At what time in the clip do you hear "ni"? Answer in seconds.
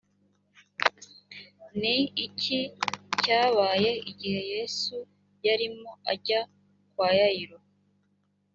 1.79-1.95